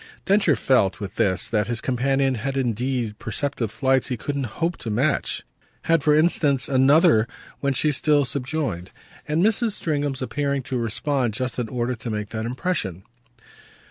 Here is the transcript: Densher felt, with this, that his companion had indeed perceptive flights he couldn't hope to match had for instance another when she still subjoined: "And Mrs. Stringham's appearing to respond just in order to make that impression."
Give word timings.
Densher 0.25 0.55
felt, 0.55 0.99
with 0.99 1.17
this, 1.17 1.47
that 1.47 1.67
his 1.67 1.79
companion 1.79 2.33
had 2.33 2.57
indeed 2.57 3.19
perceptive 3.19 3.69
flights 3.69 4.07
he 4.07 4.17
couldn't 4.17 4.45
hope 4.57 4.75
to 4.77 4.89
match 4.89 5.43
had 5.83 6.01
for 6.01 6.15
instance 6.15 6.67
another 6.67 7.27
when 7.59 7.73
she 7.73 7.91
still 7.91 8.25
subjoined: 8.25 8.89
"And 9.27 9.43
Mrs. 9.45 9.73
Stringham's 9.73 10.23
appearing 10.23 10.63
to 10.63 10.77
respond 10.79 11.35
just 11.35 11.59
in 11.59 11.69
order 11.69 11.93
to 11.93 12.09
make 12.09 12.29
that 12.29 12.47
impression." 12.47 13.03